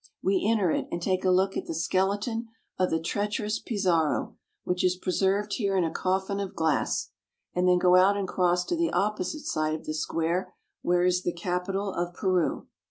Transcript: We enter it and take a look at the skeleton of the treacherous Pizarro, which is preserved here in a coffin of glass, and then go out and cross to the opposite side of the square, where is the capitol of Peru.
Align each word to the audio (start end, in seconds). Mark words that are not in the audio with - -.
We 0.23 0.43
enter 0.47 0.71
it 0.71 0.87
and 0.91 0.99
take 0.99 1.23
a 1.23 1.29
look 1.29 1.55
at 1.55 1.67
the 1.67 1.75
skeleton 1.75 2.47
of 2.79 2.89
the 2.89 2.99
treacherous 2.99 3.59
Pizarro, 3.59 4.35
which 4.63 4.83
is 4.83 4.95
preserved 4.95 5.53
here 5.53 5.77
in 5.77 5.83
a 5.83 5.91
coffin 5.93 6.39
of 6.39 6.55
glass, 6.55 7.11
and 7.53 7.67
then 7.67 7.77
go 7.77 7.95
out 7.95 8.17
and 8.17 8.27
cross 8.27 8.65
to 8.65 8.75
the 8.75 8.91
opposite 8.93 9.45
side 9.45 9.75
of 9.75 9.85
the 9.85 9.93
square, 9.93 10.55
where 10.81 11.03
is 11.03 11.21
the 11.21 11.31
capitol 11.33 11.93
of 11.93 12.15
Peru. 12.15 12.65